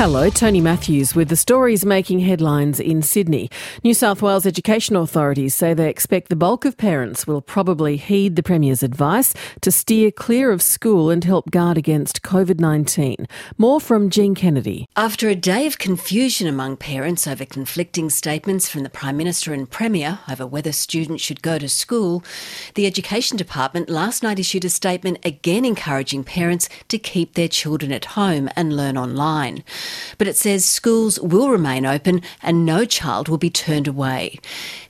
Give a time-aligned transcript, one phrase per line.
[0.00, 3.50] Hello, Tony Matthews with the stories making headlines in Sydney.
[3.84, 8.34] New South Wales education authorities say they expect the bulk of parents will probably heed
[8.34, 13.28] the Premier's advice to steer clear of school and help guard against COVID 19.
[13.58, 14.88] More from Jean Kennedy.
[14.96, 19.70] After a day of confusion among parents over conflicting statements from the Prime Minister and
[19.70, 22.24] Premier over whether students should go to school,
[22.74, 27.92] the Education Department last night issued a statement again encouraging parents to keep their children
[27.92, 29.62] at home and learn online.
[30.18, 34.38] But it says schools will remain open and no child will be turned away.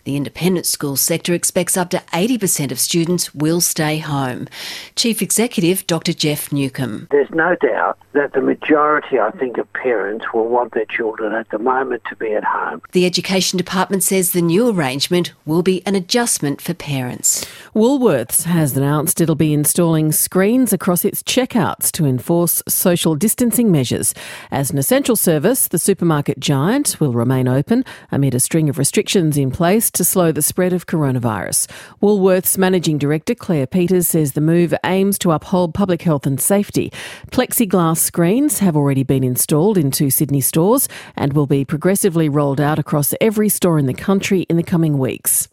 [0.04, 4.48] The independent school sector expects up to 80% of students will stay home.
[4.96, 7.06] Chief Executive Dr Geoff Newcombe.
[7.10, 11.50] There's no doubt that the majority, I think, of parents will want their children at
[11.50, 12.82] the moment to be at home.
[12.92, 17.46] The Education Department says the new arrangement will be an adjustment for parents.
[17.72, 24.12] Woolworths has announced it'll be installing screens across its checkouts to enforce social distancing measures.
[24.50, 29.36] As an essential service, the supermarket giant will remain open amid a string of restrictions
[29.36, 31.70] in place to slow the spread of coronavirus.
[32.02, 36.92] Woolworths Managing Director Claire Peters says the move aims to uphold public health and safety.
[37.30, 42.60] Plexiglass screens have already been installed in two Sydney stores and will be progressively rolled
[42.60, 45.46] out across every store in the country in the coming weeks.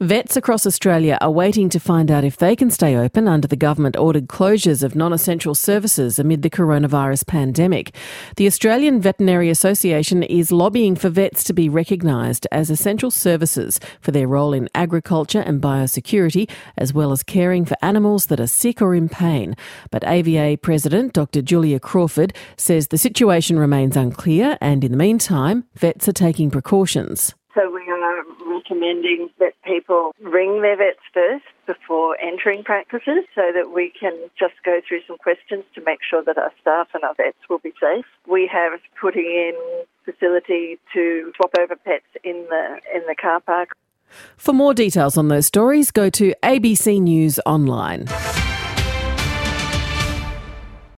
[0.00, 3.54] Vets across Australia are waiting to find out if they can stay open under the
[3.54, 7.94] government ordered closures of non essential services amid the coronavirus pandemic.
[8.36, 14.10] The Australian Veterinary Association is lobbying for vets to be recognised as essential services for
[14.10, 18.82] their role in agriculture and biosecurity, as well as caring for animals that are sick
[18.82, 19.54] or in pain.
[19.92, 21.40] But AVA President Dr.
[21.40, 27.32] Julia Crawford says the situation remains unclear, and in the meantime, vets are taking precautions.
[28.64, 34.54] Recommending that people ring their vets first before entering practices so that we can just
[34.64, 37.72] go through some questions to make sure that our staff and our vets will be
[37.80, 38.06] safe.
[38.26, 43.76] We have putting in facility to swap over pets in the in the car park.
[44.36, 48.06] For more details on those stories, go to ABC News Online.